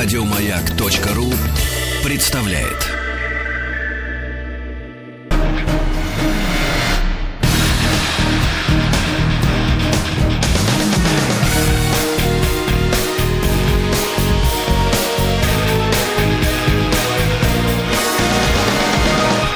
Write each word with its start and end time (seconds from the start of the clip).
Радиомаяк.ру 0.00 1.24
представляет. 2.08 2.86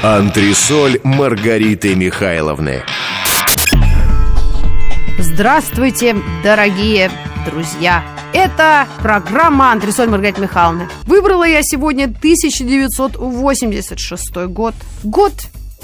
Антресоль 0.02 0.98
Маргариты 1.04 1.94
Михайловны. 1.94 2.82
Здравствуйте, 5.18 6.16
дорогие 6.42 7.12
друзья! 7.46 8.11
Это 8.34 8.88
программа 9.02 9.72
«Антресоль 9.72 10.08
Маргарита 10.08 10.40
Михайловна». 10.40 10.88
Выбрала 11.04 11.44
я 11.44 11.60
сегодня 11.62 12.04
1986 12.04 14.36
год. 14.48 14.74
Год 15.04 15.34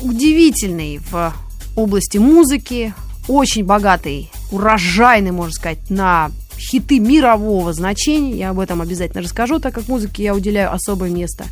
удивительный 0.00 0.98
в 1.10 1.34
области 1.76 2.16
музыки, 2.16 2.94
очень 3.28 3.66
богатый, 3.66 4.32
урожайный, 4.50 5.30
можно 5.30 5.52
сказать, 5.52 5.90
на 5.90 6.30
хиты 6.58 7.00
мирового 7.00 7.74
значения. 7.74 8.36
Я 8.36 8.48
об 8.50 8.60
этом 8.60 8.80
обязательно 8.80 9.22
расскажу, 9.22 9.58
так 9.58 9.74
как 9.74 9.86
музыке 9.86 10.22
я 10.22 10.34
уделяю 10.34 10.72
особое 10.72 11.10
место. 11.10 11.44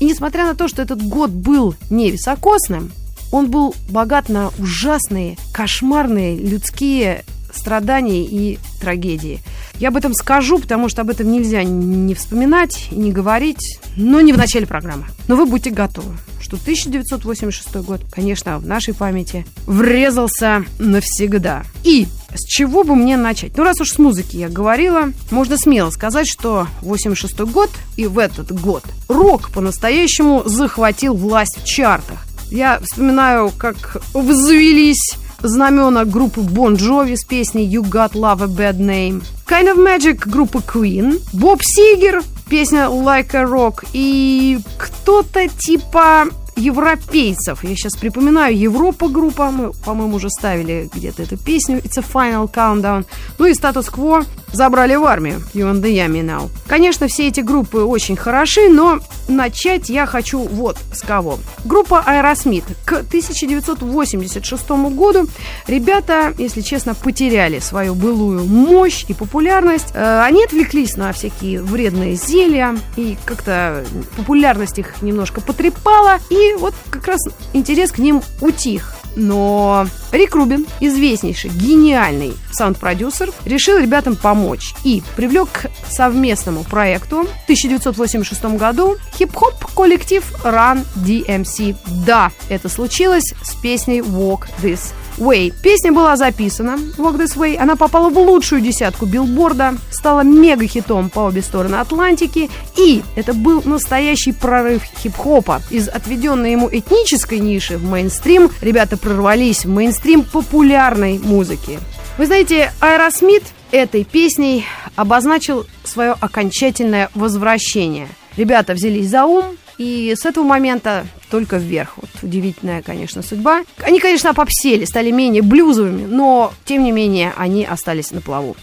И 0.00 0.04
несмотря 0.04 0.44
на 0.44 0.56
то, 0.56 0.66
что 0.66 0.82
этот 0.82 1.00
год 1.02 1.30
был 1.30 1.76
не 1.88 2.10
високосным, 2.10 2.90
он 3.30 3.48
был 3.48 3.76
богат 3.88 4.28
на 4.28 4.50
ужасные, 4.58 5.38
кошмарные 5.52 6.36
людские 6.36 7.24
страдания 7.52 8.24
и 8.24 8.58
трагедии. 8.80 9.40
Я 9.78 9.88
об 9.88 9.96
этом 9.96 10.14
скажу, 10.14 10.58
потому 10.58 10.88
что 10.88 11.02
об 11.02 11.10
этом 11.10 11.30
нельзя 11.30 11.62
не 11.64 12.14
вспоминать 12.14 12.88
и 12.90 12.96
не 12.96 13.12
говорить, 13.12 13.78
но 13.96 14.20
не 14.20 14.32
в 14.32 14.38
начале 14.38 14.66
программы. 14.66 15.06
Но 15.28 15.36
вы 15.36 15.46
будьте 15.46 15.70
готовы, 15.70 16.12
что 16.40 16.56
1986 16.56 17.76
год, 17.84 18.00
конечно, 18.10 18.58
в 18.58 18.66
нашей 18.66 18.94
памяти 18.94 19.46
врезался 19.66 20.64
навсегда. 20.78 21.64
И 21.84 22.06
с 22.34 22.44
чего 22.44 22.84
бы 22.84 22.94
мне 22.94 23.16
начать? 23.16 23.56
Ну, 23.56 23.64
раз 23.64 23.80
уж 23.80 23.90
с 23.92 23.98
музыки 23.98 24.36
я 24.36 24.48
говорила, 24.48 25.12
можно 25.30 25.56
смело 25.56 25.90
сказать, 25.90 26.28
что 26.28 26.66
86 26.82 27.40
год 27.40 27.70
и 27.96 28.06
в 28.06 28.18
этот 28.18 28.52
год 28.52 28.84
рок 29.08 29.50
по-настоящему 29.50 30.42
захватил 30.44 31.14
власть 31.14 31.58
в 31.58 31.64
чартах. 31.64 32.26
Я 32.50 32.80
вспоминаю, 32.80 33.50
как 33.56 34.02
взвелись 34.12 35.16
знамена 35.42 36.04
группы 36.04 36.40
Bon 36.40 36.74
Jovi 36.74 37.16
с 37.16 37.24
песней 37.24 37.66
You 37.66 37.82
Got 37.82 38.12
Love 38.12 38.42
a 38.42 38.46
Bad 38.46 38.78
Name, 38.78 39.22
Kind 39.46 39.72
of 39.72 39.76
Magic 39.76 40.28
группы 40.28 40.58
Queen, 40.58 41.20
Боб 41.32 41.60
Сигер, 41.62 42.22
песня 42.48 42.86
Like 42.86 43.34
a 43.34 43.44
Rock 43.44 43.86
и 43.92 44.58
кто-то 44.78 45.48
типа 45.48 46.26
европейцев. 46.62 47.64
Я 47.64 47.74
сейчас 47.76 47.96
припоминаю, 47.96 48.56
Европа 48.56 49.08
группа, 49.08 49.50
мы, 49.50 49.72
по-моему, 49.84 50.16
уже 50.16 50.30
ставили 50.30 50.88
где-то 50.94 51.22
эту 51.22 51.36
песню, 51.36 51.78
It's 51.78 51.98
a 51.98 52.02
Final 52.02 52.50
Countdown. 52.52 53.04
Ну 53.38 53.46
и 53.46 53.54
статус-кво 53.54 54.24
забрали 54.52 54.94
в 54.94 55.04
армию, 55.04 55.42
You 55.54 55.72
and 55.72 55.82
the 55.82 55.92
Yummy 55.92 56.24
Now. 56.24 56.50
Конечно, 56.66 57.08
все 57.08 57.28
эти 57.28 57.40
группы 57.40 57.78
очень 57.78 58.16
хороши, 58.16 58.68
но 58.68 59.00
начать 59.28 59.88
я 59.88 60.06
хочу 60.06 60.40
вот 60.40 60.76
с 60.92 61.00
кого. 61.00 61.38
Группа 61.64 62.04
Aerosmith. 62.06 62.64
К 62.84 62.98
1986 62.98 64.68
году 64.94 65.26
ребята, 65.66 66.34
если 66.38 66.60
честно, 66.60 66.94
потеряли 66.94 67.58
свою 67.58 67.94
былую 67.94 68.44
мощь 68.44 69.04
и 69.08 69.14
популярность. 69.14 69.88
Э, 69.94 70.22
они 70.22 70.44
отвлеклись 70.44 70.96
на 70.96 71.12
всякие 71.12 71.60
вредные 71.62 72.14
зелья, 72.14 72.76
и 72.96 73.16
как-то 73.24 73.84
популярность 74.16 74.78
их 74.78 75.02
немножко 75.02 75.40
потрепала, 75.40 76.18
и 76.30 76.51
вот 76.56 76.74
как 76.90 77.06
раз 77.06 77.20
интерес 77.52 77.92
к 77.92 77.98
ним 77.98 78.22
утих. 78.40 78.94
Но 79.14 79.86
Рик 80.10 80.34
Рубин, 80.34 80.66
известнейший, 80.80 81.50
гениальный 81.50 82.34
саунд-продюсер, 82.52 83.30
решил 83.44 83.78
ребятам 83.78 84.16
помочь 84.16 84.74
и 84.84 85.02
привлек 85.16 85.48
к 85.50 85.70
совместному 85.90 86.64
проекту 86.64 87.24
в 87.24 87.44
1986 87.44 88.44
году 88.56 88.96
хип-хоп 89.14 89.54
коллектив 89.74 90.24
Run 90.44 90.84
DMC. 90.96 91.76
Да, 92.06 92.32
это 92.48 92.68
случилось 92.68 93.34
с 93.42 93.54
песней 93.56 94.00
Walk 94.00 94.46
This 94.62 94.92
Way. 95.18 95.52
Песня 95.62 95.92
была 95.92 96.16
записана, 96.16 96.78
Walk 96.98 97.18
This 97.18 97.36
Way, 97.36 97.56
она 97.56 97.76
попала 97.76 98.10
в 98.10 98.18
лучшую 98.18 98.60
десятку 98.60 99.06
билборда, 99.06 99.74
стала 99.90 100.22
мега-хитом 100.22 101.10
по 101.10 101.20
обе 101.20 101.42
стороны 101.42 101.76
Атлантики, 101.76 102.50
и 102.76 103.02
это 103.16 103.34
был 103.34 103.62
настоящий 103.64 104.32
прорыв 104.32 104.82
хип-хопа. 105.02 105.62
Из 105.70 105.88
отведенной 105.88 106.52
ему 106.52 106.68
этнической 106.70 107.38
ниши 107.38 107.78
в 107.78 107.84
мейнстрим 107.84 108.50
ребята 108.60 108.96
прорвались 108.96 109.64
в 109.64 109.68
мейнстрим 109.68 110.22
популярной 110.24 111.18
музыки. 111.18 111.78
Вы 112.18 112.26
знаете, 112.26 112.72
Аэросмит 112.80 113.42
этой 113.70 114.04
песней 114.04 114.66
обозначил 114.96 115.66
свое 115.84 116.12
окончательное 116.20 117.10
возвращение. 117.14 118.08
Ребята 118.36 118.74
взялись 118.74 119.08
за 119.08 119.24
ум, 119.24 119.44
и 119.78 120.14
с 120.16 120.26
этого 120.26 120.44
момента 120.44 121.06
только 121.30 121.56
вверх. 121.56 121.94
Вот 121.96 122.10
удивительная, 122.22 122.82
конечно, 122.82 123.22
судьба. 123.22 123.62
Они, 123.78 124.00
конечно, 124.00 124.34
попсели, 124.34 124.84
стали 124.84 125.10
менее 125.10 125.42
блюзовыми, 125.42 126.06
но, 126.06 126.52
тем 126.64 126.84
не 126.84 126.92
менее, 126.92 127.32
они 127.36 127.64
остались 127.64 128.10
на 128.10 128.20
плаву. 128.20 128.56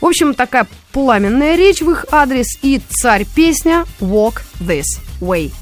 В 0.00 0.06
общем, 0.06 0.34
такая 0.34 0.66
пламенная 0.92 1.56
речь 1.56 1.80
в 1.80 1.90
их 1.90 2.06
адрес 2.10 2.58
и 2.62 2.80
царь-песня 2.88 3.86
«Walk 4.00 4.42
This 4.60 5.00
Way». 5.20 5.52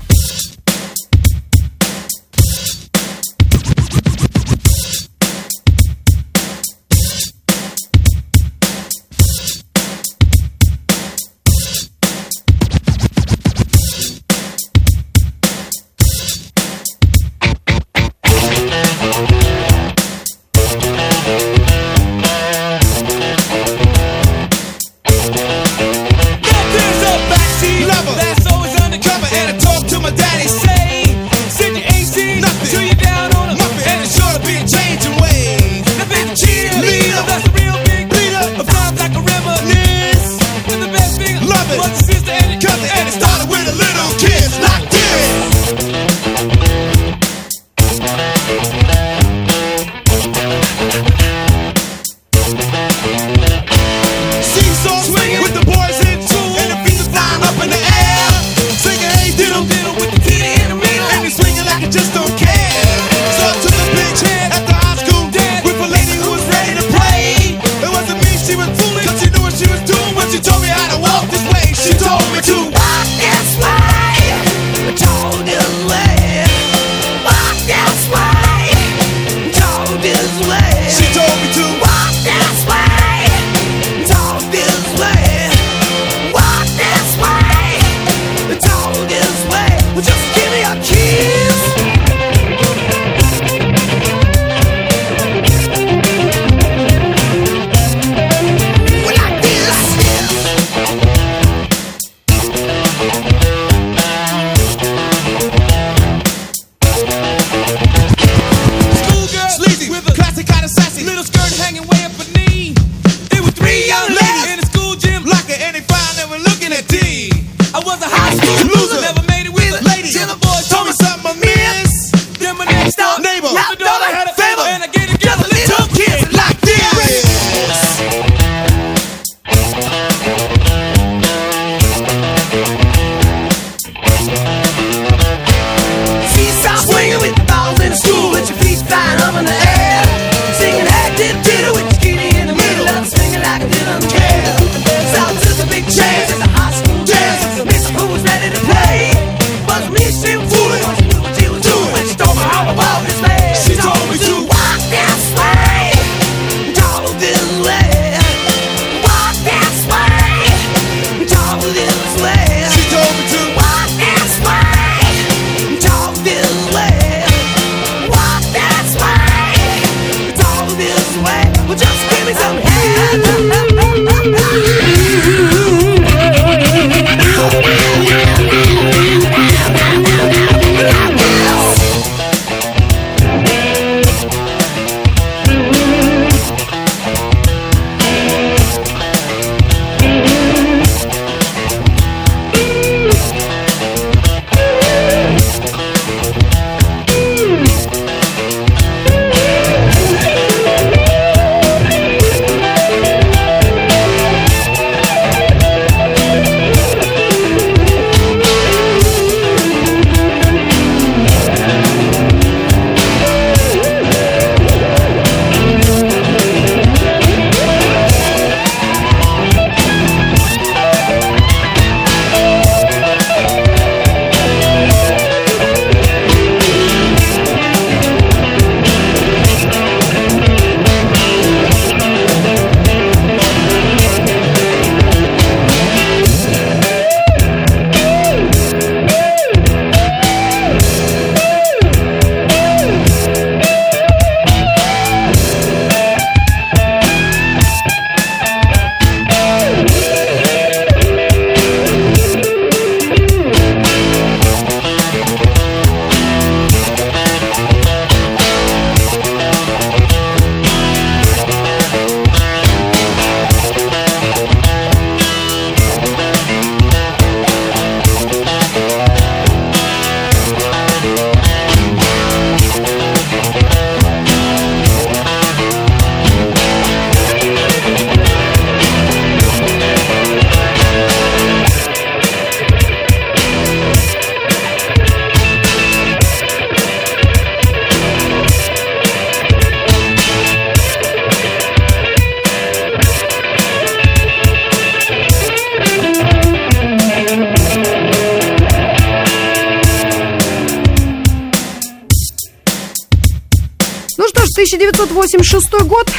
1986 305.04 305.88
год. 305.88 306.10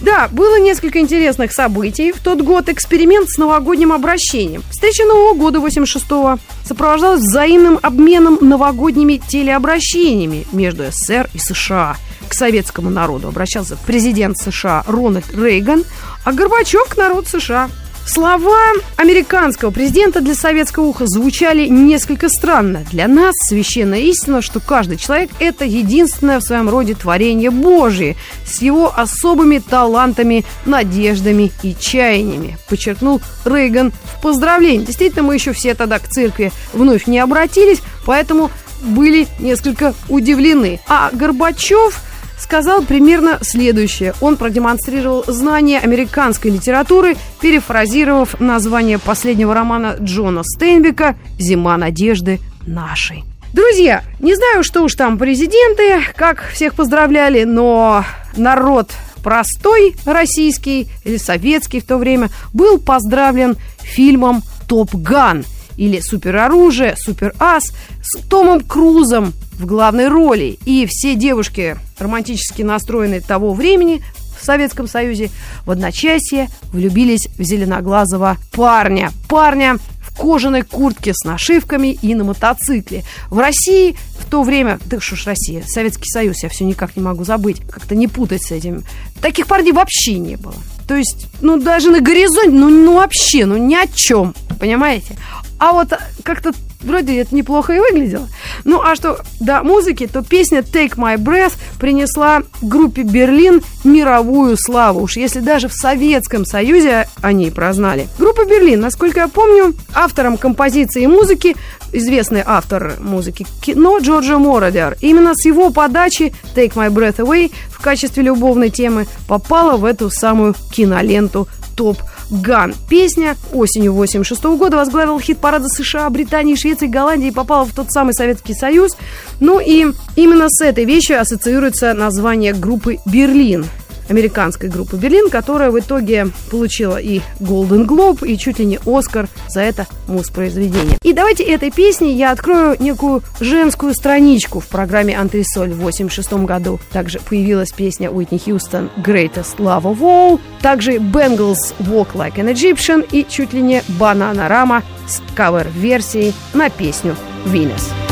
Да, 0.00 0.28
было 0.30 0.58
несколько 0.58 1.00
интересных 1.00 1.52
событий. 1.52 2.12
В 2.12 2.20
тот 2.20 2.42
год 2.42 2.68
эксперимент 2.68 3.30
с 3.30 3.38
новогодним 3.38 3.92
обращением. 3.92 4.62
Встреча 4.70 5.04
Нового 5.04 5.34
года 5.34 5.58
86-го 5.58 6.38
сопровождалась 6.64 7.22
взаимным 7.22 7.78
обменом 7.82 8.38
новогодними 8.40 9.16
телеобращениями 9.16 10.46
между 10.52 10.84
СССР 10.84 11.30
и 11.32 11.38
США. 11.38 11.96
К 12.28 12.34
советскому 12.34 12.90
народу 12.90 13.28
обращался 13.28 13.78
президент 13.86 14.36
США 14.36 14.84
Рональд 14.86 15.32
Рейган, 15.34 15.84
а 16.24 16.32
Горбачев 16.32 16.88
к 16.88 16.96
народу 16.96 17.28
США. 17.28 17.70
Слова 18.06 18.72
американского 18.96 19.72
президента 19.72 20.20
для 20.20 20.34
советского 20.34 20.84
уха 20.84 21.06
звучали 21.06 21.66
несколько 21.66 22.28
странно. 22.28 22.84
Для 22.92 23.08
нас 23.08 23.34
священная 23.48 23.98
истина, 23.98 24.42
что 24.42 24.60
каждый 24.60 24.96
человек– 24.96 25.30
это 25.40 25.64
единственное 25.64 26.38
в 26.38 26.42
своем 26.44 26.68
роде 26.68 26.94
творение 26.94 27.50
Божие 27.50 28.16
с 28.46 28.62
его 28.62 28.96
особыми 28.96 29.58
талантами, 29.58 30.44
надеждами 30.66 31.50
и 31.64 31.74
чаяниями, 31.78 32.58
подчеркнул 32.68 33.20
Рейган 33.44 33.92
в 33.92 34.22
поздравлении. 34.22 34.86
Действительно, 34.86 35.24
мы 35.24 35.34
еще 35.34 35.52
все 35.52 35.74
тогда 35.74 35.98
к 35.98 36.08
церкви 36.08 36.52
вновь 36.72 37.08
не 37.08 37.18
обратились, 37.18 37.80
поэтому 38.06 38.52
были 38.82 39.26
несколько 39.40 39.94
удивлены. 40.08 40.80
А 40.86 41.10
Горбачев– 41.12 42.00
сказал 42.38 42.82
примерно 42.82 43.38
следующее. 43.42 44.14
Он 44.20 44.36
продемонстрировал 44.36 45.24
знание 45.26 45.80
американской 45.80 46.50
литературы, 46.50 47.16
перефразировав 47.40 48.40
название 48.40 48.98
последнего 48.98 49.54
романа 49.54 49.96
Джона 50.00 50.42
Стейнбека 50.44 51.16
«Зима 51.38 51.76
надежды 51.76 52.40
нашей». 52.66 53.24
Друзья, 53.52 54.02
не 54.20 54.34
знаю, 54.34 54.62
что 54.62 54.82
уж 54.82 54.94
там 54.94 55.18
президенты, 55.18 56.02
как 56.14 56.48
всех 56.52 56.74
поздравляли, 56.74 57.44
но 57.44 58.04
народ 58.36 58.90
простой 59.22 59.96
российский 60.04 60.88
или 61.04 61.16
советский 61.16 61.80
в 61.80 61.86
то 61.86 61.96
время 61.96 62.28
был 62.52 62.78
поздравлен 62.78 63.56
фильмом 63.80 64.42
«Топ 64.68 64.94
Ган» 64.94 65.44
или 65.76 66.00
«Супероружие», 66.00 66.94
«Суперас» 66.96 67.72
с 68.02 68.18
Томом 68.28 68.60
Крузом 68.60 69.32
в 69.52 69.66
главной 69.66 70.08
роли. 70.08 70.58
И 70.64 70.86
все 70.88 71.14
девушки, 71.14 71.76
романтически 71.98 72.62
настроенные 72.62 73.20
того 73.20 73.54
времени, 73.54 74.02
в 74.38 74.44
Советском 74.44 74.86
Союзе 74.86 75.30
в 75.64 75.70
одночасье 75.70 76.48
влюбились 76.72 77.28
в 77.38 77.42
зеленоглазого 77.42 78.36
парня. 78.52 79.10
Парня 79.28 79.78
кожаной 80.16 80.62
куртке 80.62 81.12
с 81.14 81.24
нашивками 81.24 81.98
и 82.00 82.14
на 82.14 82.24
мотоцикле. 82.24 83.04
В 83.30 83.38
России 83.38 83.96
в 84.18 84.24
то 84.28 84.42
время, 84.42 84.78
да 84.86 85.00
что 85.00 85.16
ж 85.16 85.26
Россия, 85.26 85.62
Советский 85.66 86.10
Союз, 86.10 86.42
я 86.42 86.48
все 86.48 86.64
никак 86.64 86.96
не 86.96 87.02
могу 87.02 87.24
забыть, 87.24 87.60
как-то 87.68 87.94
не 87.94 88.08
путать 88.08 88.42
с 88.42 88.50
этим. 88.50 88.84
Таких 89.20 89.46
парней 89.46 89.72
вообще 89.72 90.18
не 90.18 90.36
было. 90.36 90.56
То 90.86 90.94
есть, 90.94 91.26
ну, 91.40 91.60
даже 91.60 91.90
на 91.90 92.00
горизонте, 92.00 92.50
ну, 92.50 92.68
ну 92.68 92.94
вообще, 92.94 93.44
ну, 93.44 93.56
ни 93.56 93.74
о 93.74 93.86
чем, 93.86 94.34
понимаете? 94.60 95.16
А 95.58 95.72
вот 95.72 95.92
как-то 96.22 96.52
вроде 96.86 97.20
это 97.20 97.34
неплохо 97.34 97.74
и 97.74 97.78
выглядело. 97.78 98.28
Ну, 98.64 98.80
а 98.82 98.94
что 98.94 99.20
до 99.40 99.62
музыки, 99.62 100.06
то 100.06 100.22
песня 100.22 100.60
Take 100.60 100.96
My 100.96 101.16
Breath 101.16 101.54
принесла 101.78 102.42
группе 102.62 103.02
Берлин 103.02 103.62
мировую 103.84 104.56
славу. 104.56 105.02
Уж 105.02 105.16
если 105.16 105.40
даже 105.40 105.68
в 105.68 105.72
Советском 105.74 106.44
Союзе 106.44 107.08
они 107.20 107.50
прознали. 107.50 108.08
Группа 108.18 108.44
Берлин, 108.44 108.80
насколько 108.80 109.20
я 109.20 109.28
помню, 109.28 109.74
автором 109.94 110.36
композиции 110.36 111.02
и 111.02 111.06
музыки, 111.06 111.56
известный 111.92 112.42
автор 112.44 112.94
музыки 113.00 113.46
кино 113.60 113.98
Джорджа 113.98 114.38
Мородер. 114.38 114.96
Именно 115.00 115.34
с 115.34 115.44
его 115.44 115.70
подачи 115.70 116.34
Take 116.54 116.74
My 116.74 116.90
Breath 116.90 117.16
Away 117.16 117.52
в 117.70 117.80
качестве 117.80 118.22
любовной 118.22 118.70
темы 118.70 119.06
попала 119.28 119.76
в 119.76 119.84
эту 119.84 120.10
самую 120.10 120.54
киноленту 120.72 121.48
топ 121.76 121.98
Ган. 122.30 122.74
Песня 122.88 123.36
осенью 123.52 123.92
86 123.92 124.42
года 124.56 124.76
возглавила 124.76 125.20
хит-парады 125.20 125.68
США, 125.68 126.08
Британии, 126.10 126.54
Швеции, 126.54 126.86
Голландии 126.86 127.28
и 127.28 127.32
попала 127.32 127.64
в 127.64 127.72
тот 127.72 127.90
самый 127.90 128.14
Советский 128.14 128.54
Союз. 128.54 128.96
Ну 129.40 129.60
и 129.60 129.86
именно 130.16 130.46
с 130.48 130.62
этой 130.62 130.84
вещью 130.84 131.20
ассоциируется 131.20 131.94
название 131.94 132.52
группы 132.52 132.98
«Берлин». 133.06 133.66
Американской 134.08 134.68
группы 134.68 134.96
Берлин, 134.96 135.30
которая 135.30 135.70
в 135.70 135.78
итоге 135.78 136.28
получила 136.50 136.96
и 136.96 137.20
Golden 137.40 137.86
Globe, 137.86 138.26
и 138.26 138.38
чуть 138.38 138.58
ли 138.58 138.66
не 138.66 138.78
Оскар 138.86 139.28
за 139.48 139.60
это 139.60 139.86
муз-произведение. 140.08 140.98
И 141.02 141.12
давайте 141.12 141.44
этой 141.44 141.70
песней 141.70 142.14
я 142.14 142.32
открою 142.32 142.76
некую 142.78 143.22
женскую 143.40 143.94
страничку 143.94 144.60
в 144.60 144.66
программе 144.66 145.16
«Антресоль» 145.18 145.70
в 145.70 145.80
1986 145.80 146.32
году. 146.46 146.80
Также 146.92 147.18
появилась 147.20 147.72
песня 147.72 148.10
Уитни 148.10 148.38
Хьюстон 148.38 148.90
«Greatest 148.98 149.58
Love 149.58 149.82
of 149.82 150.00
All», 150.00 150.40
также 150.62 150.96
Bengals 150.96 151.74
«Walk 151.80 152.12
Like 152.14 152.36
an 152.36 152.52
Egyptian» 152.52 153.06
и 153.10 153.26
чуть 153.28 153.52
ли 153.52 153.62
не 153.62 153.82
Бананарама 153.98 154.82
с 155.06 155.20
кавер-версией 155.34 156.34
на 156.54 156.70
песню 156.70 157.16
«Venus». 157.44 158.05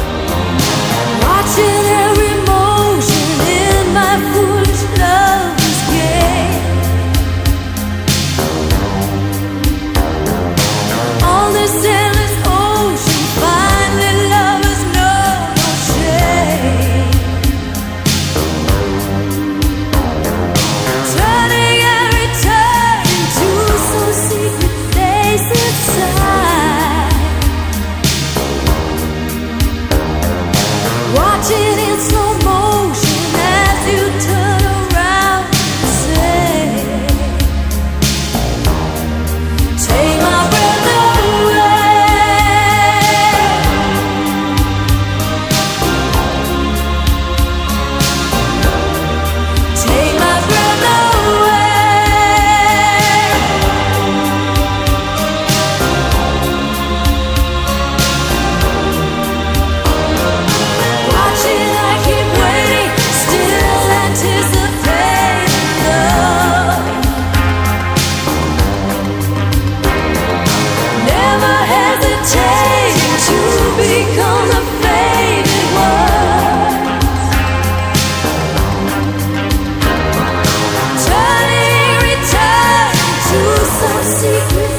This 84.50 84.70
is 84.70 84.73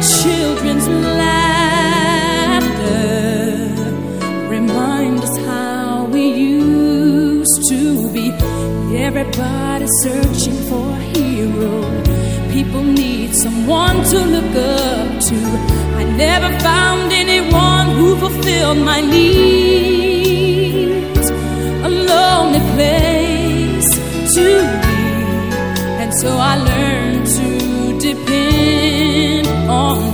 children's 0.00 0.88
laughter 0.88 1.52
remind 4.48 5.18
us 5.20 5.36
how 5.46 6.06
we 6.06 6.24
used 6.28 7.62
to 7.68 7.80
be. 8.12 8.32
Everybody 8.96 9.86
searching 10.02 10.58
for 10.68 10.86
a 10.88 11.00
hero. 11.16 11.74
People 12.52 12.82
need 12.84 13.34
someone 13.34 14.02
to 14.12 14.18
look 14.34 14.54
up 14.54 15.20
to. 15.28 15.38
I 16.00 16.04
never 16.16 16.50
found 16.60 17.12
anyone 17.12 17.86
who 17.96 18.16
fulfilled 18.16 18.78
my 18.78 19.00
needs. 19.00 20.10
A 21.88 21.90
lonely 22.10 22.62
place 22.74 23.90
to 24.36 24.46
be. 24.84 25.02
And 26.02 26.10
so 26.20 26.30
I 26.36 26.56
learned 26.70 27.26
to 27.38 27.48
depend 27.98 29.31
on. 29.72 30.11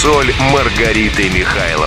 соль 0.00 0.32
Маргариты 0.50 1.28
Михайловой. 1.28 1.79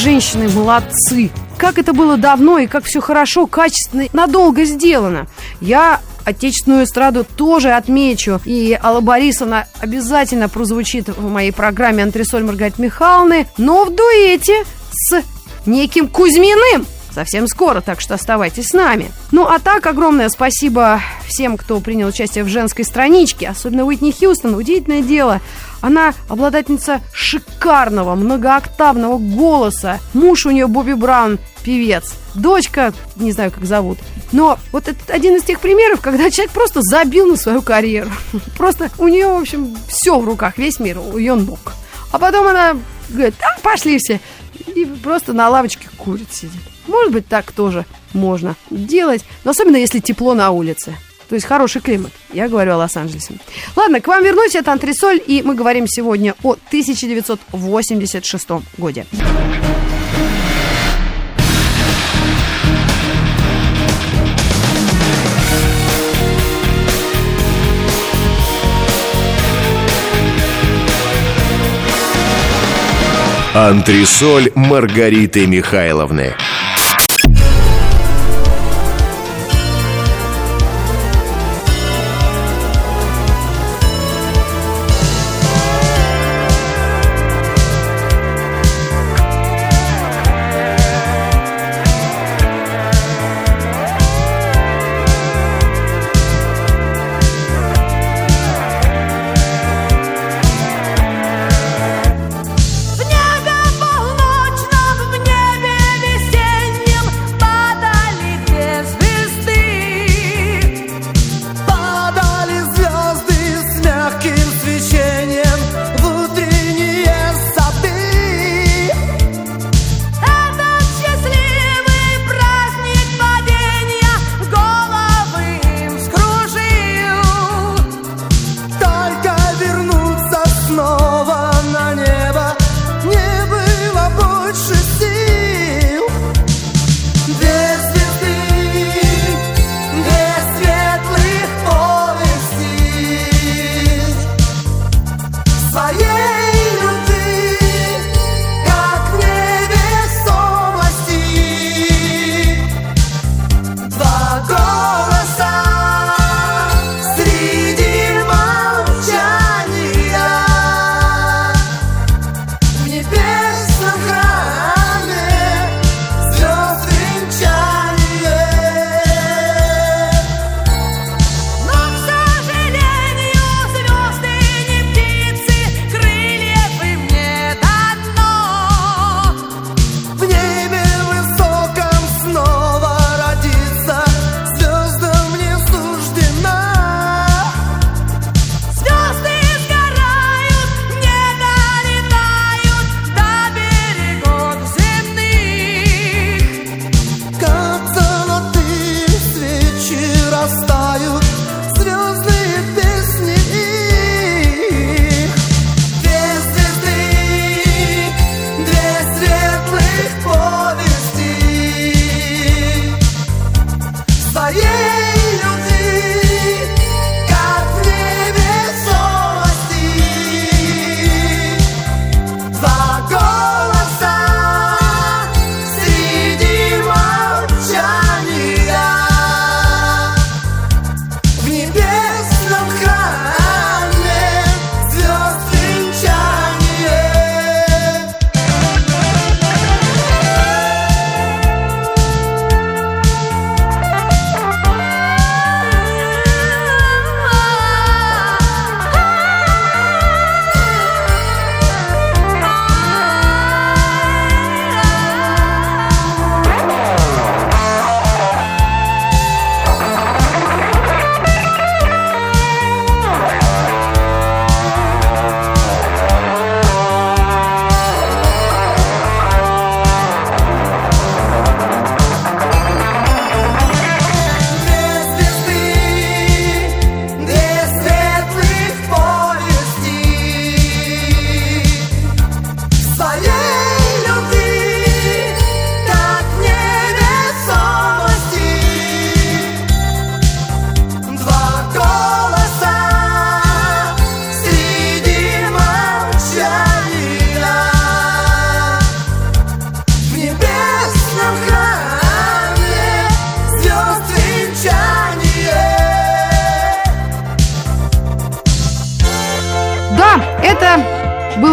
Женщины 0.00 0.48
молодцы! 0.48 1.30
Как 1.58 1.78
это 1.78 1.92
было 1.92 2.16
давно 2.16 2.58
и 2.58 2.66
как 2.66 2.84
все 2.84 3.00
хорошо, 3.00 3.46
качественно, 3.46 4.06
надолго 4.14 4.64
сделано. 4.64 5.26
Я 5.60 6.00
отечественную 6.24 6.84
эстраду 6.84 7.24
тоже 7.36 7.72
отмечу. 7.72 8.40
И 8.46 8.78
Алла 8.82 9.00
Борисовна 9.00 9.66
обязательно 9.78 10.48
прозвучит 10.48 11.08
в 11.08 11.28
моей 11.28 11.52
программе 11.52 12.02
«Антресоль 12.02 12.44
Маргариты 12.44 12.80
Михайловны», 12.80 13.46
но 13.58 13.84
в 13.84 13.94
дуэте 13.94 14.64
с 14.90 15.22
неким 15.66 16.08
Кузьминым. 16.08 16.86
Совсем 17.12 17.46
скоро, 17.48 17.80
так 17.80 18.00
что 18.00 18.14
оставайтесь 18.14 18.68
с 18.68 18.72
нами. 18.72 19.10
Ну 19.32 19.44
а 19.44 19.58
так, 19.58 19.84
огромное 19.86 20.28
спасибо 20.28 21.00
всем, 21.26 21.56
кто 21.56 21.80
принял 21.80 22.08
участие 22.08 22.44
в 22.44 22.48
женской 22.48 22.84
страничке, 22.84 23.48
особенно 23.48 23.84
Уитни 23.84 24.12
Хьюстон. 24.12 24.54
Удивительное 24.54 25.02
дело, 25.02 25.40
она 25.80 26.14
обладательница 26.28 27.00
шикарного, 27.12 28.14
многооктавного 28.14 29.18
голоса. 29.18 29.98
Муж 30.14 30.46
у 30.46 30.50
нее 30.50 30.66
Бобби 30.66 30.92
Браун, 30.92 31.38
певец. 31.62 32.14
Дочка, 32.34 32.92
не 33.16 33.32
знаю, 33.32 33.50
как 33.50 33.64
зовут. 33.64 33.98
Но 34.32 34.58
вот 34.72 34.88
это 34.88 35.12
один 35.12 35.36
из 35.36 35.42
тех 35.42 35.60
примеров, 35.60 36.00
когда 36.00 36.30
человек 36.30 36.52
просто 36.52 36.80
забил 36.82 37.26
на 37.26 37.36
свою 37.36 37.62
карьеру. 37.62 38.10
Просто 38.56 38.90
у 38.98 39.08
нее, 39.08 39.26
в 39.26 39.40
общем, 39.40 39.76
все 39.88 40.18
в 40.18 40.24
руках, 40.24 40.56
весь 40.56 40.78
мир 40.78 40.98
у 40.98 41.16
ее 41.18 41.34
ног. 41.34 41.72
А 42.12 42.18
потом 42.18 42.46
она 42.46 42.76
говорит, 43.08 43.34
а, 43.40 43.60
пошли 43.60 43.98
все. 43.98 44.20
И 44.74 44.84
просто 44.84 45.32
на 45.32 45.48
лавочке 45.48 45.88
курит 45.96 46.32
сидит. 46.32 46.60
Может 46.86 47.12
быть, 47.12 47.26
так 47.26 47.50
тоже 47.52 47.86
можно 48.12 48.56
делать. 48.70 49.24
Но 49.44 49.52
особенно, 49.52 49.76
если 49.76 50.00
тепло 50.00 50.34
на 50.34 50.50
улице. 50.50 50.94
То 51.30 51.36
есть 51.36 51.46
хороший 51.46 51.80
климат. 51.80 52.10
Я 52.32 52.48
говорю 52.48 52.72
о 52.72 52.76
Лос-Анджелесе. 52.78 53.34
Ладно, 53.76 54.00
к 54.00 54.08
вам 54.08 54.24
вернусь. 54.24 54.56
Это 54.56 54.72
Антресоль. 54.72 55.22
И 55.24 55.42
мы 55.44 55.54
говорим 55.54 55.86
сегодня 55.86 56.34
о 56.42 56.54
1986 56.54 58.48
годе. 58.76 59.06
Антресоль 73.54 74.50
Маргариты 74.56 75.46
Михайловны. 75.46 76.34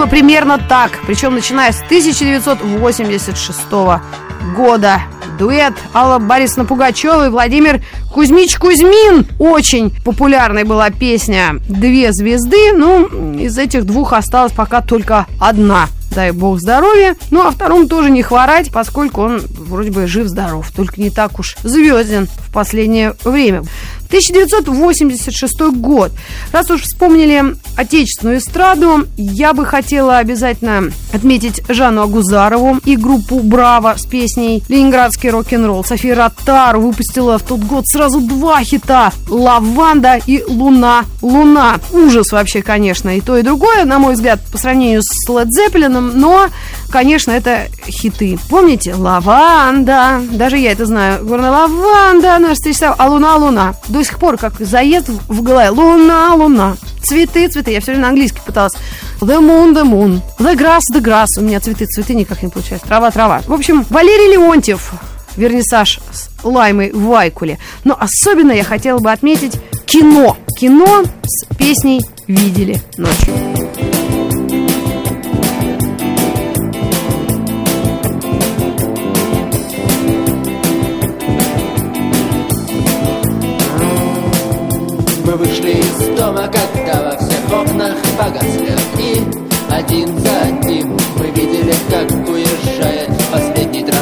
Примерно 0.08 0.58
так. 0.58 1.00
Причем 1.06 1.34
начиная 1.34 1.72
с 1.72 1.82
1986 1.82 3.60
года. 4.56 5.02
Дуэт 5.38 5.74
Алла 5.94 6.18
Борисовна 6.20 6.66
Пугачева 6.66 7.28
и 7.28 7.30
Владимир 7.30 7.82
Кузьмич 8.14 8.58
Кузьмин. 8.58 9.28
Очень 9.40 9.92
популярной 10.04 10.64
была 10.64 10.90
песня 10.90 11.56
«Две 11.68 12.12
звезды». 12.14 12.74
Ну, 12.74 13.38
из 13.38 13.58
этих 13.58 13.86
двух 13.86 14.14
осталась 14.14 14.54
пока 14.54 14.82
только 14.82 15.28
одна. 15.40 15.88
Дай 16.12 16.32
бог 16.32 16.60
здоровья. 16.60 17.16
Ну, 17.32 17.46
а 17.46 17.52
второму 17.52 17.88
тоже 17.88 18.10
не 18.10 18.24
хворать, 18.24 18.72
поскольку 18.72 19.22
он 19.22 19.42
вроде 19.50 19.92
бы 19.92 20.08
жив-здоров. 20.08 20.72
Только 20.76 21.00
не 21.02 21.10
так 21.10 21.38
уж 21.38 21.56
звезден 21.64 22.28
в 22.28 22.52
последнее 22.52 23.14
время. 23.24 23.64
1986 24.08 25.60
год. 25.76 26.12
Раз 26.52 26.72
уж 26.72 26.82
вспомнили 26.82 27.56
отечественную 27.76 28.38
эстраду, 28.38 29.06
я 29.18 29.54
бы 29.54 29.66
хотела 29.66 30.18
обязательно 30.18 30.92
отметить 31.14 31.62
Жанну 31.68 32.04
Агузарову 32.04 32.78
и 32.86 32.96
группу 32.96 33.40
«Браво» 33.42 33.96
с 33.98 34.06
песней 34.06 34.64
«Ленинградский 34.70 35.30
рок-н-ролл». 35.30 35.84
София 35.84 36.16
Ротару 36.16 36.82
выпустила 36.82 37.38
в 37.38 37.44
тот 37.44 37.60
год 37.60 37.86
сразу 37.98 38.22
два 38.22 38.64
хита 38.64 39.12
«Лаванда» 39.28 40.20
и 40.28 40.44
«Луна, 40.48 41.06
луна». 41.24 41.80
Ужас 41.92 42.32
вообще, 42.32 42.62
конечно, 42.62 43.18
и 43.18 43.22
то, 43.22 43.36
и 43.38 43.42
другое, 43.42 43.86
на 43.86 43.98
мой 43.98 44.14
взгляд, 44.14 44.40
по 44.52 44.60
сравнению 44.60 45.02
с 45.02 45.28
Led 45.28 45.48
Zeppelin, 45.48 46.00
но, 46.14 46.48
конечно, 46.92 47.32
это 47.32 47.68
хиты. 47.88 48.38
Помните? 48.52 48.94
«Лаванда», 48.94 50.22
даже 50.32 50.60
я 50.60 50.74
это 50.74 50.86
знаю. 50.86 51.26
Горная 51.26 51.50
лаванда, 51.50 52.38
наш 52.38 52.58
встреча, 52.58 52.94
а 52.96 53.10
«Луна, 53.10 53.36
луна». 53.36 53.74
До 53.88 54.04
сих 54.04 54.20
пор, 54.20 54.38
как 54.38 54.60
заезд 54.60 55.10
в 55.28 55.42
голове. 55.42 55.72
«Луна, 55.72 56.36
луна». 56.36 56.78
Цветы, 57.02 57.48
цветы. 57.48 57.72
Я 57.72 57.82
все 57.82 57.94
время 57.94 58.04
на 58.04 58.10
английский 58.10 58.42
пыталась. 58.46 58.74
The 59.22 59.40
moon, 59.40 59.74
the 59.74 59.84
moon. 59.84 60.22
The 60.38 60.56
grass, 60.56 60.82
the 60.94 61.02
grass. 61.02 61.28
У 61.40 61.42
меня 61.42 61.60
цветы, 61.60 61.86
цветы 61.88 62.14
никак 62.14 62.44
не 62.44 62.50
получается. 62.50 62.86
Трава, 62.86 63.10
трава. 63.10 63.42
В 63.48 63.54
общем, 63.54 63.86
Валерий 63.90 64.34
Леонтьев. 64.34 64.94
Вернисаж 65.38 66.00
с 66.12 66.30
Лаймой 66.44 66.92
в 66.92 67.06
Вайкуле. 67.06 67.60
Но 67.84 67.96
особенно 68.00 68.52
я 68.52 68.64
хотела 68.64 69.00
бы 69.00 69.12
отметить 69.12 69.54
кино. 69.86 70.36
Кино 70.60 71.04
с 71.24 71.46
песней 71.56 72.02
«Видели 72.28 72.82
ночью». 72.98 73.34
Мы 85.24 85.34
вышли 85.34 85.72
из 85.72 86.18
дома, 86.18 86.50
когда 86.52 87.04
во 87.04 87.18
всех 87.18 87.52
окнах 87.52 87.96
погасли 88.18 88.72
огни 88.72 89.22
Один 89.70 90.20
за 90.20 90.42
одним 90.42 90.98
мы 91.18 91.26
видели, 91.32 91.76
как 91.90 92.10
уезжает 92.28 93.10
последний 93.32 93.84
трамвай 93.84 93.97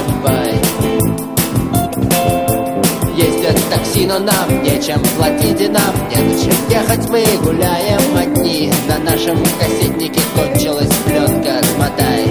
Такси, 3.95 4.07
но 4.07 4.19
нам 4.19 4.63
нечем 4.63 5.01
платить 5.17 5.61
и 5.61 5.67
нам 5.67 5.93
не 6.09 6.17
на 6.17 6.41
чем 6.41 6.69
ехать. 6.69 7.09
Мы 7.09 7.25
гуляем 7.43 8.17
одни, 8.17 8.71
на 8.87 8.97
нашем 8.99 9.37
кассетнике 9.59 10.19
кончилась 10.35 10.93
пленка 11.05 11.61
«Смотай» 11.75 12.25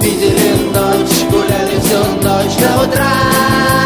Видели 0.00 0.72
ночь, 0.72 1.30
гуляли 1.30 1.78
всю 1.80 1.98
ночь 2.22 2.56
до 2.58 2.82
утра 2.82 3.83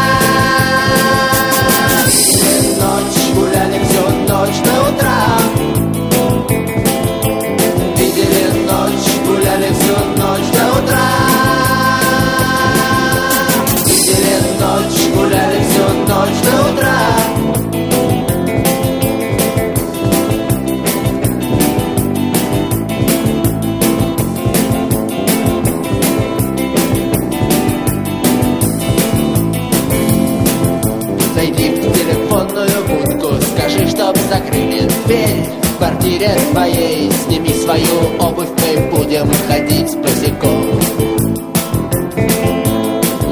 дверь 35.09 35.43
В 35.63 35.77
квартире 35.77 36.29
твоей 36.51 37.11
сними 37.11 37.49
свою 37.49 37.97
обувь, 38.19 38.49
мы 38.61 38.97
будем 38.97 39.27
ходить 39.47 39.97
босиком. 39.97 40.79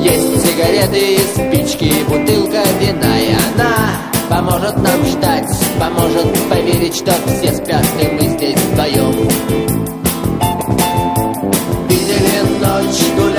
Есть 0.02 0.46
сигареты 0.46 1.20
спички, 1.36 1.94
бутылка 2.08 2.64
вина 2.80 3.20
и 3.20 3.32
она 3.32 3.76
Поможет 4.30 4.76
нам 4.78 5.06
ждать, 5.06 5.50
поможет 5.80 6.50
поверить, 6.50 6.96
что 6.96 7.14
все 7.28 7.54
спят 7.54 7.86
и 8.02 8.08
мы 8.08 8.28
здесь 8.36 8.56
вдвоем. 8.56 9.14
Видели 11.90 12.42
ночь, 12.60 13.04
гуляли 13.16 13.37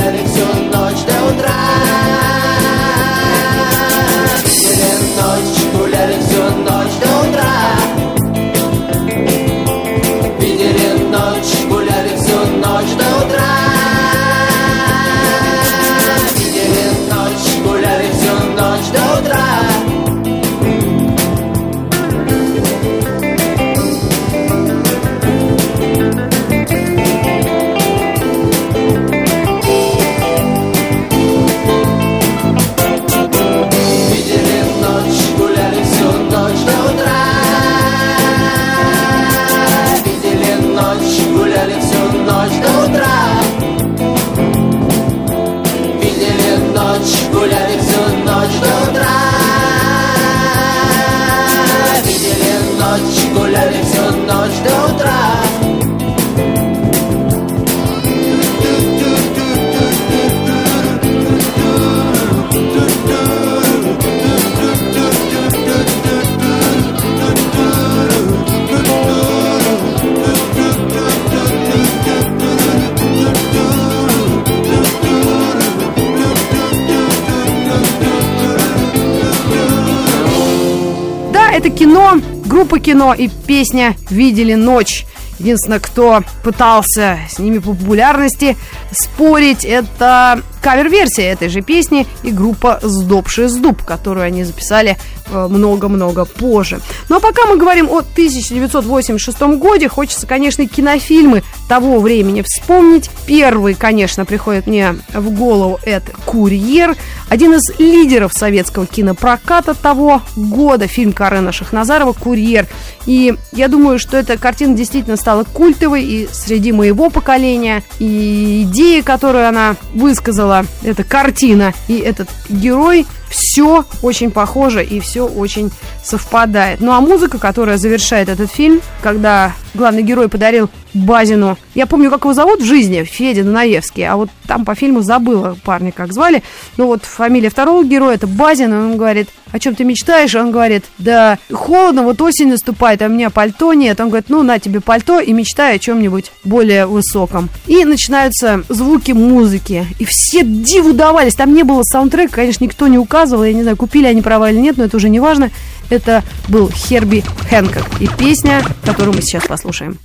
кино 82.99 83.15
и 83.15 83.29
песня 83.29 83.95
«Видели 84.11 84.55
ночь». 84.55 85.07
Единственное, 85.39 85.79
кто 85.79 86.25
пытался 86.43 87.21
с 87.31 87.39
ними 87.39 87.59
по 87.59 87.73
популярности 87.73 88.57
спорить, 88.91 89.65
это 89.65 90.43
кавер-версия 90.61 91.31
этой 91.31 91.49
же 91.49 91.61
песни 91.61 92.07
и 92.23 92.31
группа 92.31 92.79
«Сдобший 92.83 93.49
сдуб», 93.49 93.83
которую 93.83 94.25
они 94.25 94.45
записали 94.45 94.97
э, 95.31 95.47
много-много 95.49 96.25
позже. 96.25 96.81
Ну 97.09 97.17
а 97.17 97.21
пока 97.21 97.47
мы 97.47 97.57
говорим 97.57 97.89
о 97.91 97.99
1986 97.99 99.41
годе, 99.59 99.89
хочется, 99.89 100.27
конечно, 100.27 100.67
кинофильмы 100.67 101.43
того 101.69 102.01
времени 102.01 102.43
вспомнить. 102.47 103.11
Первый, 103.27 103.75
конечно, 103.75 104.25
приходит 104.25 104.67
мне 104.67 104.97
в 105.13 105.31
голову, 105.31 105.79
это 105.85 106.13
«Курьер», 106.25 106.97
один 107.29 107.55
из 107.55 107.79
лидеров 107.79 108.33
советского 108.33 108.87
кинопроката 108.87 109.75
того 109.75 110.23
года, 110.35 110.87
фильм 110.87 111.13
Карена 111.13 111.53
Шахназарова 111.53 112.13
«Курьер». 112.15 112.67
И 113.07 113.35
я 113.53 113.69
думаю, 113.69 113.99
что 113.99 114.17
эта 114.17 114.39
картина 114.39 114.75
действительно 114.75 115.17
стала 115.17 115.45
культовой 115.45 116.05
и 116.05 116.29
среди 116.33 116.73
моего 116.73 117.11
поколения, 117.11 117.83
и 117.99 118.65
идеи, 118.65 119.01
которую 119.01 119.49
она 119.49 119.77
высказала, 119.95 120.48
эта 120.83 121.05
картина 121.05 121.73
и 121.89 121.99
этот 121.99 122.29
герой, 122.49 123.07
все 123.29 123.85
очень 124.03 124.31
похоже 124.31 124.85
и 124.85 125.01
все 125.01 125.27
очень 125.27 125.71
совпадает. 126.03 126.81
Ну 126.81 126.93
а 126.93 127.01
музыка, 127.01 127.39
которая 127.39 127.79
завершает 127.79 128.29
этот 128.29 128.51
фильм, 128.51 128.81
когда 129.03 129.53
главный 129.75 130.03
герой 130.03 130.29
подарил 130.29 130.71
Базину, 130.95 131.59
я 131.75 131.87
помню, 131.87 132.11
как 132.11 132.23
его 132.23 132.33
зовут 132.33 132.61
в 132.61 132.65
жизни, 132.65 133.05
Федя 133.05 133.45
Нанаевский, 133.45 134.07
а 134.07 134.17
вот 134.17 134.31
там 134.47 134.65
по 134.65 134.75
фильму 134.75 135.03
забыла 135.03 135.57
парня, 135.65 135.93
как 135.93 136.13
звали. 136.13 136.43
Ну 136.77 136.87
вот 136.87 137.05
фамилия 137.05 137.51
второго 137.51 137.85
героя 137.85 138.15
это 138.15 138.27
Базин, 138.27 138.73
он 138.73 138.97
говорит, 138.97 139.29
о 139.53 139.59
чем 139.59 139.75
ты 139.75 139.85
мечтаешь? 139.85 140.35
Он 140.35 140.51
говорит, 140.51 140.85
да 140.99 141.39
холодно, 141.53 142.03
вот 142.03 142.21
осень 142.21 142.49
наступает, 142.49 143.03
а 143.03 143.07
у 143.07 143.09
меня 143.09 143.31
пальто 143.31 143.73
нет. 143.75 144.01
Он 144.01 144.09
говорит, 144.09 144.29
ну 144.29 144.43
на 144.43 144.59
тебе 144.59 144.81
пальто 144.81 145.21
и 145.21 145.33
мечтай 145.33 145.77
о 145.77 145.79
чем-нибудь 145.79 146.33
более 146.45 146.87
высоком. 146.87 147.49
И 147.67 147.85
начинаются 147.85 148.65
звуки 148.69 149.13
музыки, 149.13 149.87
и 149.99 150.05
все 150.05 150.43
диву 150.43 150.93
давались, 150.93 151.35
там 151.35 151.55
не 151.55 151.63
было 151.63 151.83
саундтрека, 151.83 152.35
конечно, 152.35 152.65
никто 152.65 152.89
не 152.89 152.99
указывал, 152.99 153.18
я 153.45 153.53
не 153.53 153.63
знаю, 153.63 153.77
купили 153.77 154.07
они 154.07 154.23
права 154.23 154.51
или 154.51 154.59
нет, 154.59 154.77
но 154.77 154.85
это 154.85 154.97
уже 154.97 155.09
не 155.09 155.21
важно. 155.21 155.51
Это 155.91 156.23
был 156.49 156.71
Херби 156.71 157.25
Хэнкок 157.49 158.01
и 158.01 158.07
песня, 158.07 158.63
которую 158.85 159.15
мы 159.15 159.23
сейчас 159.23 159.47
послушаем. 159.47 159.99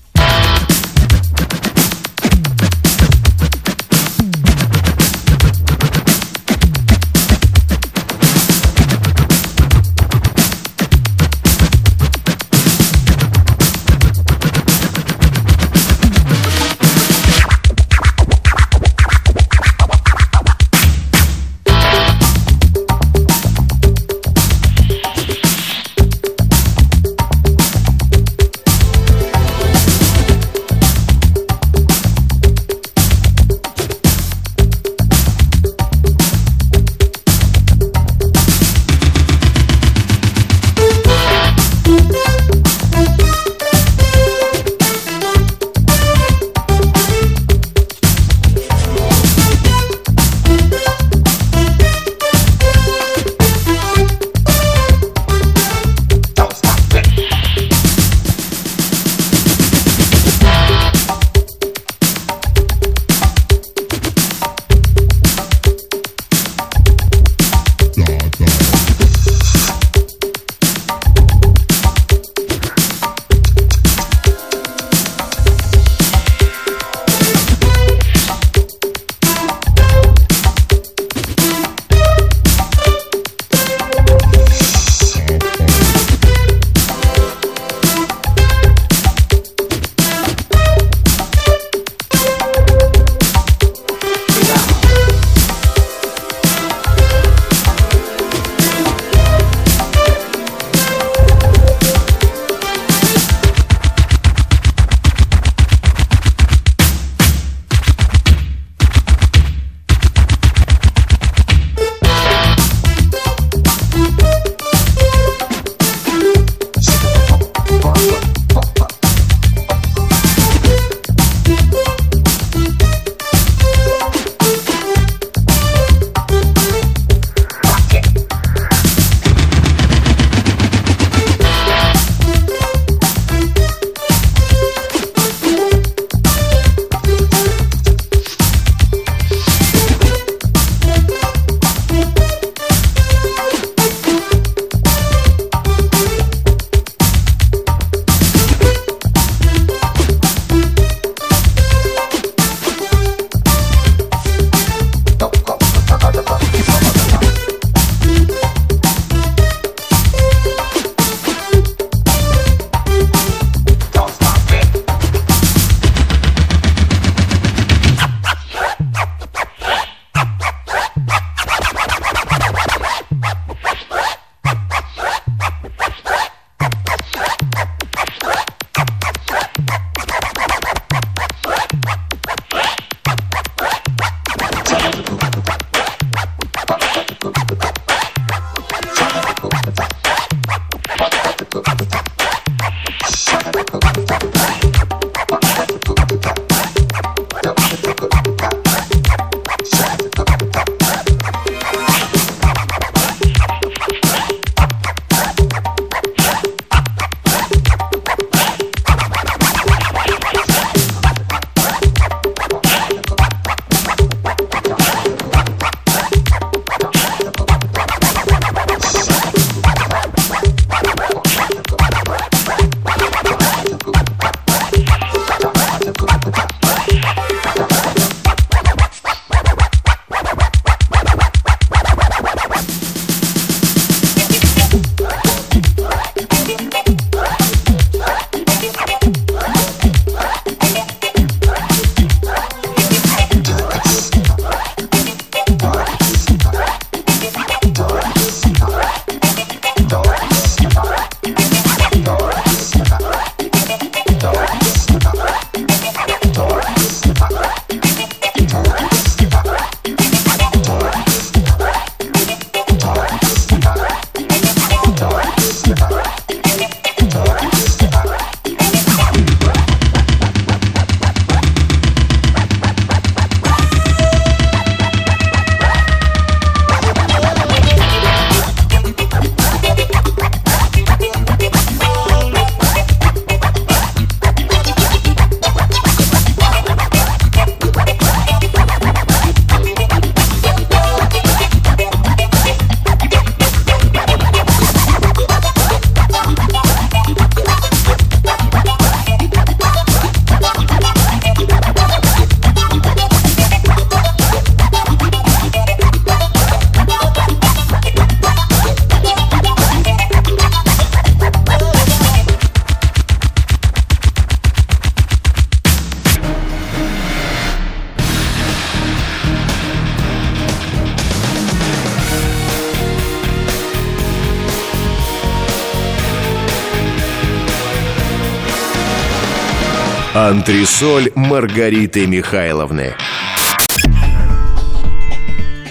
Антресоль 330.33 331.11
Маргариты 331.13 332.07
Михайловны. 332.07 332.95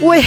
Ой, 0.00 0.24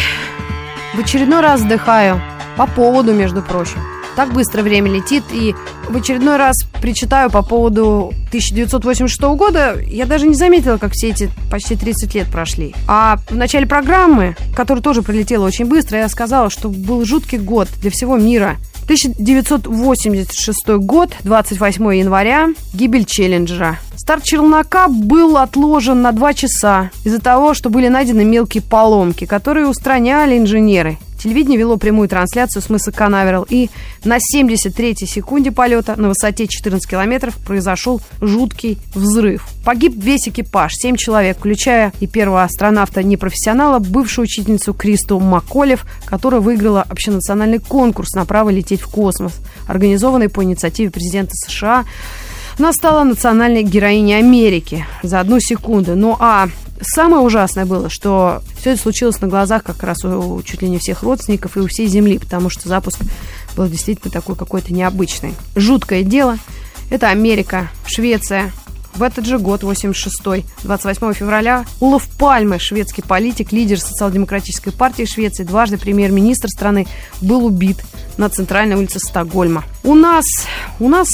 в 0.94 1.00
очередной 1.00 1.40
раз 1.40 1.62
вздыхаю. 1.62 2.22
По 2.58 2.68
поводу, 2.68 3.14
между 3.14 3.42
прочим. 3.42 3.80
Так 4.18 4.34
быстро 4.34 4.62
время 4.62 4.92
летит, 4.92 5.24
и 5.32 5.56
в 5.88 5.96
очередной 5.96 6.36
раз 6.36 6.58
причитаю 6.82 7.32
по 7.32 7.44
поводу 7.44 8.14
1986 8.28 9.22
года. 9.38 9.78
Я 9.88 10.06
даже 10.06 10.28
не 10.28 10.36
заметила, 10.36 10.76
как 10.76 10.92
все 10.92 11.12
эти 11.12 11.32
почти 11.50 11.78
30 11.78 12.14
лет 12.16 12.28
прошли. 12.30 12.76
А 12.90 13.16
в 13.30 13.36
начале 13.38 13.66
программы, 13.66 14.36
которая 14.54 14.84
тоже 14.84 15.02
пролетела 15.02 15.46
очень 15.46 15.66
быстро, 15.66 16.00
я 16.00 16.10
сказала, 16.10 16.50
что 16.50 16.68
был 16.68 17.06
жуткий 17.06 17.38
год 17.38 17.70
для 17.80 17.90
всего 17.90 18.18
мира. 18.18 18.58
1986 18.84 20.68
год, 20.80 21.12
28 21.24 21.96
января, 21.96 22.50
гибель 22.74 23.06
Челленджера. 23.06 23.80
Старт 24.06 24.24
челнока 24.24 24.88
был 24.88 25.36
отложен 25.36 26.04
на 26.04 26.12
два 26.12 26.36
часа 26.36 26.92
из-за 27.04 27.20
того, 27.20 27.56
что 27.56 27.72
были 27.72 27.88
найдены 27.88 28.24
мелкие 28.24 28.62
поломки, 28.62 29.26
которые 29.26 29.68
устраняли 29.68 30.38
инженеры. 30.38 31.00
Телевидение 31.18 31.58
вело 31.58 31.78
прямую 31.78 32.08
трансляцию 32.08 32.62
с 32.62 32.70
мыса 32.70 32.92
Канаверал, 32.92 33.48
и 33.50 33.72
на 34.04 34.18
73-й 34.18 35.08
секунде 35.08 35.50
полета 35.52 36.00
на 36.00 36.10
высоте 36.10 36.46
14 36.46 36.88
километров 36.88 37.36
произошел 37.38 38.00
жуткий 38.22 38.78
взрыв. 38.94 39.48
Погиб 39.66 39.96
весь 39.96 40.28
экипаж, 40.28 40.74
7 40.76 40.98
человек, 40.98 41.40
включая 41.40 41.92
и 42.00 42.06
первого 42.06 42.44
астронавта-непрофессионала, 42.44 43.80
бывшую 43.80 44.26
учительницу 44.26 44.76
Кристу 44.76 45.20
Маколев, 45.20 45.84
которая 46.06 46.42
выиграла 46.42 46.84
общенациональный 46.84 47.58
конкурс 47.58 48.14
на 48.14 48.26
право 48.26 48.52
лететь 48.52 48.82
в 48.82 48.88
космос, 48.88 49.34
организованный 49.66 50.30
по 50.30 50.44
инициативе 50.44 50.92
президента 50.92 51.34
США 51.34 51.86
она 52.58 52.72
стала 52.74 53.04
национальной 53.04 53.64
героиней 53.64 54.18
Америки 54.18 54.86
за 55.04 55.20
одну 55.20 55.40
секунду. 55.40 55.96
Ну 55.96 56.16
а 56.20 56.48
самое 56.82 57.22
ужасное 57.22 57.66
было, 57.66 57.90
что 57.90 58.42
все 58.58 58.72
это 58.72 58.82
случилось 58.82 59.20
на 59.22 59.28
глазах 59.28 59.64
как 59.64 59.84
раз 59.84 60.04
у 60.04 60.42
чуть 60.44 60.62
ли 60.62 60.70
не 60.70 60.78
всех 60.78 61.04
родственников 61.04 61.58
и 61.58 61.60
у 61.60 61.68
всей 61.68 61.88
Земли, 61.88 62.18
потому 62.18 62.50
что 62.50 62.70
запуск 62.70 63.00
был 63.56 63.68
действительно 63.68 64.12
такой 64.12 64.36
какой-то 64.36 64.74
необычный. 64.74 65.34
Жуткое 65.56 66.04
дело. 66.04 66.38
Это 66.90 67.10
Америка, 67.10 67.70
Швеция, 67.88 68.52
в 68.96 69.04
этот 69.04 69.26
же 69.26 69.40
год, 69.40 69.64
86-й, 69.64 70.46
28 70.64 71.14
февраля, 71.14 71.66
Улов 71.82 72.08
Пальме, 72.18 72.60
шведский 72.60 73.02
политик, 73.02 73.52
лидер 73.52 73.80
социал-демократической 73.80 74.72
партии 74.72 75.04
Швеции, 75.04 75.44
дважды 75.44 75.78
премьер-министр 75.78 76.48
страны, 76.48 76.88
был 77.22 77.46
убит 77.46 77.84
на 78.18 78.30
центральной 78.30 78.78
улице 78.78 79.00
Стокгольма. 79.00 79.66
У 79.84 79.96
нас, 79.96 80.26
у 80.80 80.88
нас 80.88 81.10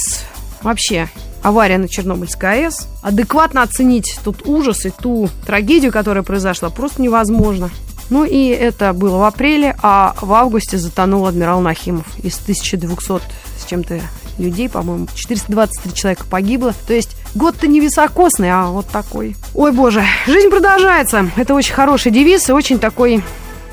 вообще 0.62 1.10
авария 1.42 1.78
на 1.78 1.88
Чернобыльской 1.88 2.66
АЭС. 2.66 2.88
Адекватно 3.02 3.64
оценить 3.64 4.20
тот 4.24 4.48
ужас 4.48 4.86
и 4.86 4.90
ту 4.90 5.30
трагедию, 5.46 5.92
которая 5.92 6.24
произошла, 6.24 6.70
просто 6.70 7.02
невозможно. 7.02 7.70
Ну 8.10 8.26
и 8.26 8.48
это 8.48 8.92
было 8.92 9.18
в 9.18 9.24
апреле, 9.24 9.76
а 9.82 10.14
в 10.20 10.34
августе 10.34 10.78
затонул 10.78 11.26
адмирал 11.26 11.62
Нахимов. 11.62 12.06
Из 12.24 12.38
1200 12.40 13.22
с 13.58 13.66
чем-то 13.66 14.02
людей, 14.38 14.68
по-моему, 14.68 15.08
423 15.16 15.94
человека 15.94 16.26
погибло. 16.30 16.74
То 16.88 16.94
есть 16.94 17.16
год-то 17.36 17.68
не 17.68 17.80
високосный, 17.80 18.52
а 18.52 18.68
вот 18.68 18.88
такой. 18.88 19.38
Ой, 19.56 19.72
боже, 19.72 20.04
жизнь 20.28 20.50
продолжается. 20.50 21.30
Это 21.38 21.54
очень 21.54 21.74
хороший 21.74 22.12
девиз 22.12 22.50
и 22.50 22.54
очень 22.54 22.80
такой 22.80 23.24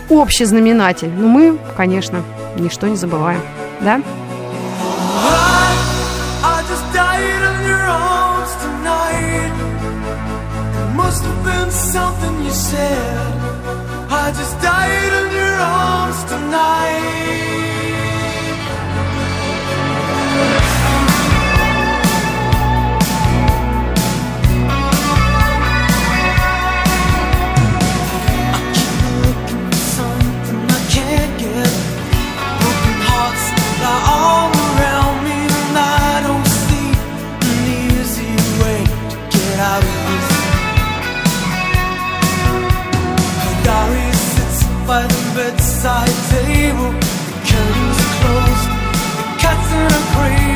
общий 0.08 0.44
знаменатель. 0.44 1.10
Но 1.10 1.26
мы, 1.26 1.58
конечно, 1.76 2.22
ничто 2.56 2.86
не 2.86 2.96
забываем. 2.96 3.40
Да? 3.80 4.00
Must 10.98 11.22
have 11.22 11.44
been 11.44 11.70
something 11.70 12.34
you 12.44 12.50
said. 12.50 13.32
I 14.22 14.32
just 14.38 14.54
died 14.60 15.12
in 15.20 15.28
your 15.38 15.54
arms 15.54 16.20
tonight. 16.24 17.17
by 44.98 45.06
the 45.06 45.32
bedside 45.36 46.16
table, 46.28 46.90
the 46.90 47.34
curtains 47.46 47.98
are 48.04 48.14
closed, 48.20 48.68
the 49.18 49.26
cat's 49.38 49.72
in 49.72 49.92
a 49.98 50.02
crate. 50.12 50.47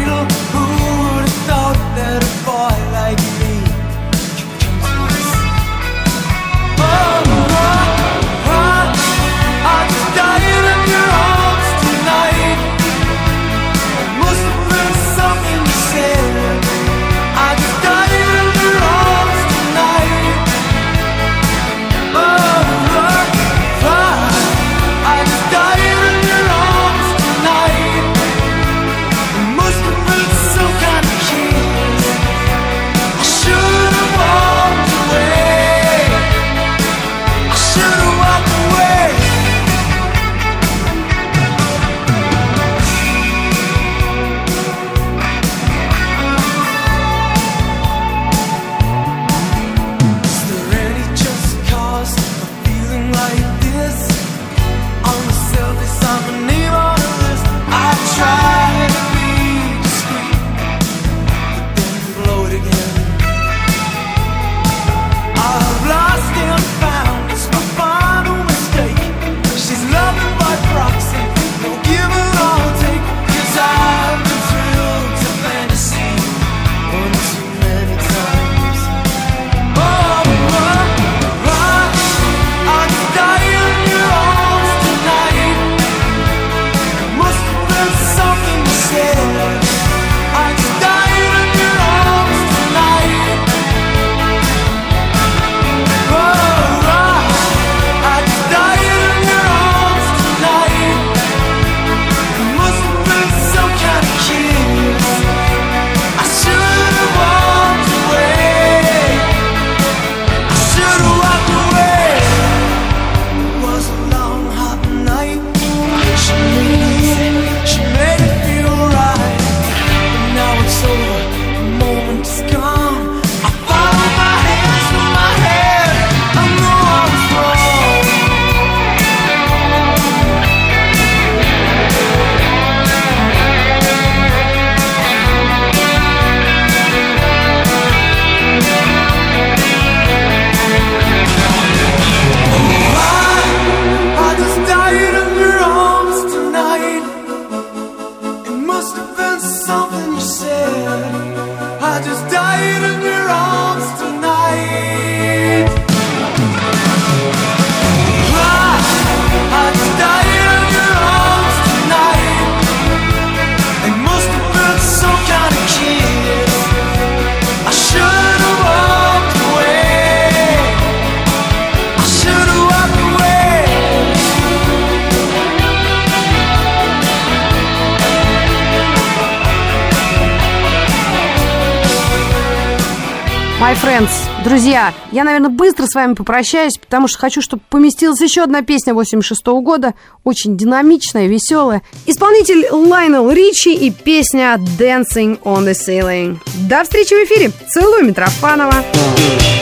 My 183.73 183.75
friends. 183.75 184.11
Друзья, 184.45 184.93
я, 185.13 185.25
наверное, 185.25 185.49
быстро 185.49 185.87
с 185.87 185.95
вами 185.95 186.13
попрощаюсь, 186.13 186.77
потому 186.77 187.09
что 187.09 187.19
хочу, 187.19 187.41
чтобы 187.41 187.63
поместилась 187.71 188.21
еще 188.21 188.43
одна 188.43 188.61
песня 188.61 188.93
86 188.93 189.47
-го 189.47 189.63
года. 189.63 189.95
Очень 190.25 190.59
динамичная, 190.59 191.27
веселая. 191.27 191.81
Исполнитель 192.05 192.67
Лайнел 192.71 193.31
Ричи 193.31 193.73
и 193.73 193.91
песня 193.91 194.59
Dancing 194.79 195.41
on 195.45 195.65
the 195.65 195.73
Ceiling. 195.73 196.37
До 196.69 196.85
встречи 196.85 197.15
в 197.15 197.25
эфире. 197.25 197.51
Целую 197.71 198.05
Митрофанова. 198.05 198.75
Митрофанова. 198.75 199.62